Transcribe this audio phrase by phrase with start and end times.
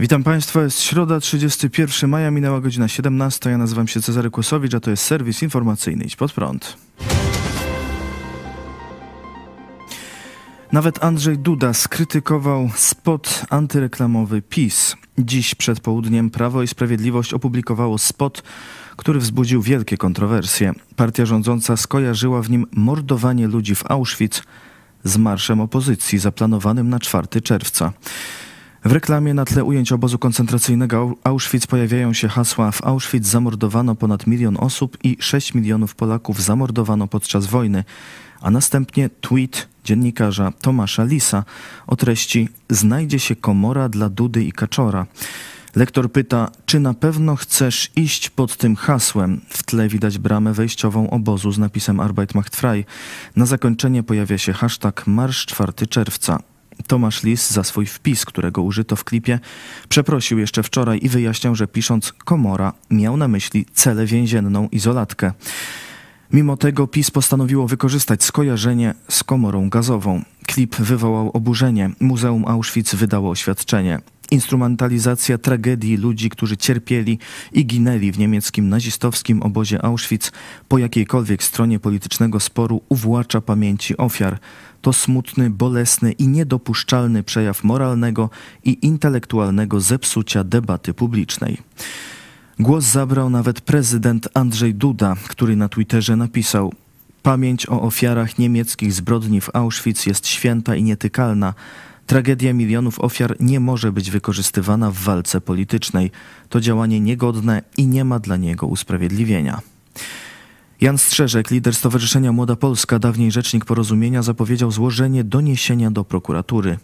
[0.00, 3.50] Witam Państwa, jest środa, 31 maja, minęła godzina 17.
[3.50, 6.76] Ja nazywam się Cezary Kłosowicz, a to jest serwis informacyjny Idź Pod Prąd.
[10.72, 14.96] Nawet Andrzej Duda skrytykował spot antyreklamowy PiS.
[15.18, 18.42] Dziś przed południem Prawo i Sprawiedliwość opublikowało spot,
[18.96, 20.72] który wzbudził wielkie kontrowersje.
[20.96, 24.42] Partia rządząca skojarzyła w nim mordowanie ludzi w Auschwitz
[25.04, 27.92] z marszem opozycji zaplanowanym na 4 czerwca.
[28.88, 34.26] W reklamie na tle ujęć obozu koncentracyjnego Auschwitz pojawiają się hasła w Auschwitz zamordowano ponad
[34.26, 37.84] milion osób i 6 milionów Polaków zamordowano podczas wojny,
[38.40, 41.44] a następnie tweet dziennikarza Tomasza Lisa
[41.86, 45.06] o treści znajdzie się komora dla Dudy i Kaczora.
[45.76, 49.40] Lektor pyta, czy na pewno chcesz iść pod tym hasłem?
[49.48, 52.84] W tle widać bramę wejściową obozu z napisem Arbeit macht frei.
[53.36, 56.38] Na zakończenie pojawia się hashtag Marsz 4 czerwca.
[56.86, 59.40] Tomasz Lis za swój wpis, którego użyto w klipie,
[59.88, 65.32] przeprosił jeszcze wczoraj i wyjaśniał, że pisząc komora miał na myśli celę więzienną izolatkę.
[66.32, 70.22] Mimo tego PiS postanowiło wykorzystać skojarzenie z komorą gazową.
[70.46, 71.90] Klip wywołał oburzenie.
[72.00, 74.00] Muzeum Auschwitz wydało oświadczenie.
[74.30, 77.18] Instrumentalizacja tragedii ludzi, którzy cierpieli
[77.52, 80.32] i ginęli w niemieckim nazistowskim obozie Auschwitz
[80.68, 84.38] po jakiejkolwiek stronie politycznego sporu uwłacza pamięci ofiar.
[84.82, 88.30] To smutny, bolesny i niedopuszczalny przejaw moralnego
[88.64, 91.58] i intelektualnego zepsucia debaty publicznej.
[92.58, 96.72] Głos zabrał nawet prezydent Andrzej Duda, który na Twitterze napisał:
[97.22, 101.54] Pamięć o ofiarach niemieckich zbrodni w Auschwitz jest święta i nietykalna.
[102.08, 106.10] Tragedia milionów ofiar nie może być wykorzystywana w walce politycznej.
[106.48, 109.60] To działanie niegodne i nie ma dla niego usprawiedliwienia.
[110.80, 116.78] Jan Strzeżek, lider Stowarzyszenia Młoda Polska, dawniej rzecznik porozumienia, zapowiedział złożenie doniesienia do prokuratury.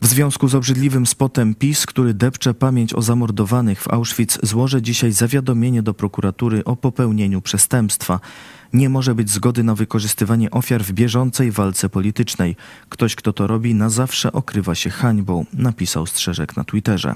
[0.00, 5.12] W związku z obrzydliwym spotem PiS, który depcze pamięć o zamordowanych w Auschwitz, złożę dzisiaj
[5.12, 8.20] zawiadomienie do prokuratury o popełnieniu przestępstwa.
[8.72, 12.56] Nie może być zgody na wykorzystywanie ofiar w bieżącej walce politycznej.
[12.88, 17.14] Ktoś, kto to robi, na zawsze okrywa się hańbą, napisał Strzeżek na Twitterze.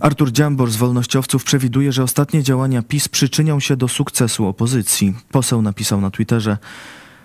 [0.00, 5.14] Artur Dziambor z Wolnościowców przewiduje, że ostatnie działania PiS przyczynią się do sukcesu opozycji.
[5.30, 6.58] Poseł napisał na Twitterze: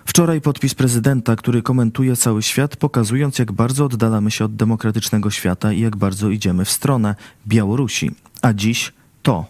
[0.06, 5.72] Wczoraj podpis prezydenta, który komentuje cały świat, pokazując, jak bardzo oddalamy się od demokratycznego świata
[5.72, 7.14] i jak bardzo idziemy w stronę
[7.46, 8.10] Białorusi.
[8.42, 9.46] A dziś to.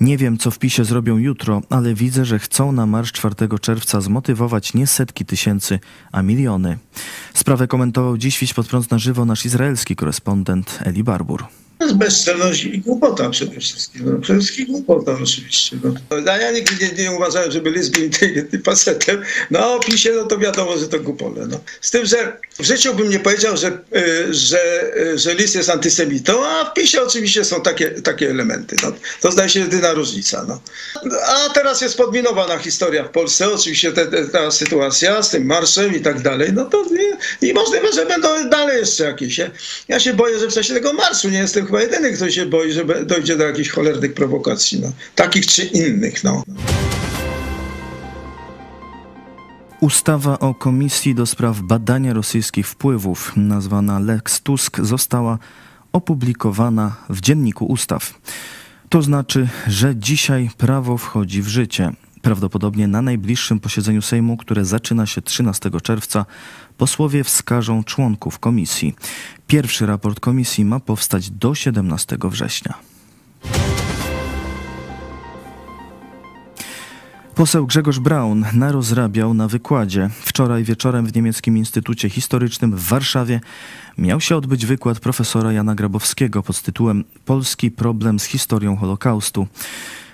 [0.00, 4.00] Nie wiem, co w PiSie zrobią jutro, ale widzę, że chcą na marsz 4 czerwca
[4.00, 5.78] zmotywować nie setki tysięcy,
[6.12, 6.78] a miliony.
[7.34, 11.44] Sprawę komentował dziś Wiś pod prąd na żywo nasz izraelski korespondent Eli Barbur.
[11.80, 14.02] To jest bezczelność i głupota przede wszystkim.
[14.04, 15.76] No, przede wszystkim głupota oczywiście.
[15.84, 16.16] No.
[16.16, 19.22] Ja nigdy nie, nie uważałem, żeby Lis był inteligentnym facetem.
[19.50, 21.46] No o PiSie, no to wiadomo, że to głupole.
[21.46, 21.60] No.
[21.80, 25.70] Z tym, że w życiu bym nie powiedział, że, y, że, y, że Lis jest
[25.70, 28.76] antysemitą, a w PiSie oczywiście są takie, takie elementy.
[28.82, 28.92] No.
[29.20, 30.44] To zdaje się jedyna różnica.
[30.48, 30.60] No.
[31.26, 35.96] A teraz jest podminowana historia w Polsce, oczywiście te, te, ta sytuacja z tym marszem
[35.96, 36.84] i tak dalej, no to
[37.42, 39.40] i, i możliwe, że będą dalej jeszcze jakieś.
[39.88, 42.72] Ja się boję, że w czasie tego marszu nie jestem chyba jedyny, kto się boi,
[42.72, 44.92] że dojdzie do jakichś cholernych prowokacji, no.
[45.14, 46.24] takich czy innych.
[46.24, 46.42] No.
[49.80, 55.38] Ustawa o Komisji do Spraw Badania Rosyjskich Wpływów, nazwana Lex Tusk, została
[55.92, 58.14] opublikowana w Dzienniku Ustaw.
[58.88, 61.92] To znaczy, że dzisiaj prawo wchodzi w życie.
[62.22, 66.26] Prawdopodobnie na najbliższym posiedzeniu Sejmu, które zaczyna się 13 czerwca,
[66.78, 68.94] posłowie wskażą członków komisji.
[69.46, 72.74] Pierwszy raport komisji ma powstać do 17 września.
[77.34, 80.10] Poseł Grzegorz Braun narozrabiał na wykładzie.
[80.20, 83.40] Wczoraj wieczorem w Niemieckim Instytucie Historycznym w Warszawie
[83.98, 89.46] miał się odbyć wykład profesora Jana Grabowskiego pod tytułem Polski problem z historią Holokaustu.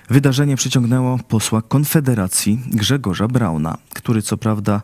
[0.09, 4.81] Wydarzenie przyciągnęło posła Konfederacji Grzegorza Brauna, który co prawda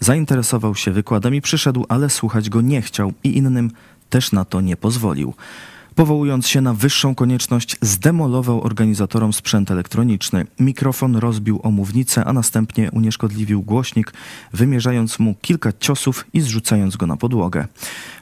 [0.00, 3.70] zainteresował się wykładem i przyszedł, ale słuchać go nie chciał i innym
[4.10, 5.34] też na to nie pozwolił.
[5.96, 10.46] Powołując się na wyższą konieczność, zdemolował organizatorom sprzęt elektroniczny.
[10.60, 14.12] Mikrofon rozbił o mównicę, a następnie unieszkodliwił głośnik,
[14.52, 17.66] wymierzając mu kilka ciosów i zrzucając go na podłogę.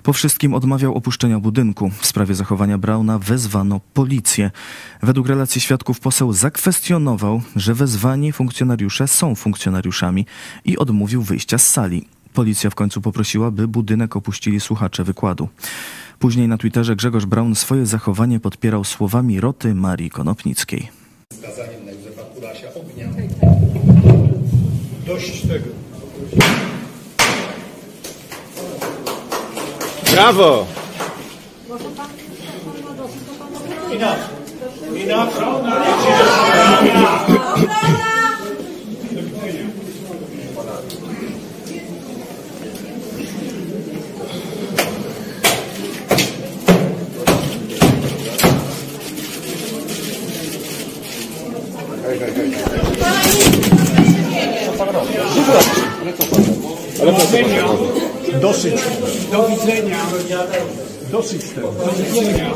[0.02, 1.90] Po wszystkim odmawiał opuszczenia budynku.
[2.00, 4.50] W sprawie zachowania Brauna wezwano policję.
[5.02, 10.26] Według relacji świadków poseł zakwestionował, że wezwani funkcjonariusze są funkcjonariuszami
[10.64, 12.08] i odmówił wyjścia z sali.
[12.34, 15.48] Policja w końcu poprosiła, by budynek opuścili słuchacze wykładu.
[16.18, 20.90] Później na Twitterze Grzegorz Braun swoje zachowanie podpierał słowami roty Marii Konopnickiej.
[21.32, 23.08] Skazaniem na Józefa Kurasia ognia.
[25.06, 25.68] Dość tego.
[30.12, 30.66] Brawo!
[58.40, 58.74] Dosyć.
[59.32, 59.98] Do widzenia.
[61.12, 61.72] Dosyć tego.
[61.72, 62.50] Do widzenia.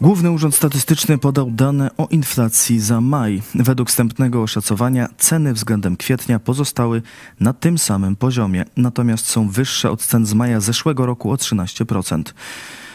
[0.00, 3.42] Główny Urząd Statystyczny podał dane o inflacji za maj.
[3.54, 7.02] Według wstępnego oszacowania ceny względem kwietnia pozostały
[7.40, 12.22] na tym samym poziomie, natomiast są wyższe od cen z maja zeszłego roku o 13%.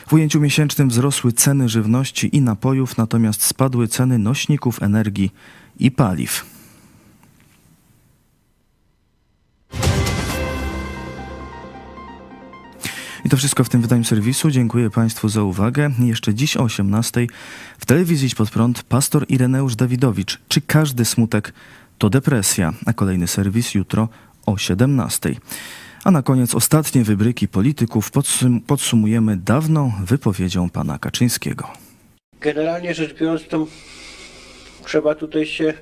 [0.08, 5.32] W ujęciu miesięcznym wzrosły ceny żywności i napojów, natomiast spadły ceny nośników energii
[5.80, 6.61] i paliw.
[13.32, 14.52] To wszystko w tym wydaniu serwisu.
[14.52, 15.92] Dziękuję Państwu za uwagę.
[16.00, 17.28] Jeszcze dziś o 18
[17.80, 20.40] w telewizji Idź Pod Prąd pastor Ireneusz Dawidowicz.
[20.48, 21.54] Czy każdy smutek
[21.98, 22.74] to depresja?
[22.86, 24.10] A kolejny serwis jutro
[24.46, 25.36] o 17.
[26.04, 31.68] A na koniec ostatnie wybryki polityków podsum- podsumujemy dawną wypowiedzią pana Kaczyńskiego.
[32.42, 33.68] Generalnie rzecz biorąc, to
[34.86, 35.74] trzeba tutaj się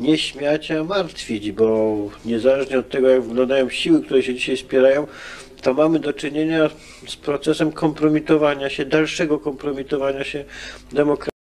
[0.00, 5.06] nie śmiać, a martwić, bo niezależnie od tego, jak wyglądają siły, które się dzisiaj spierają,
[5.66, 6.70] to mamy do czynienia
[7.06, 10.44] z procesem kompromitowania się, dalszego kompromitowania się
[10.92, 11.35] demokracji.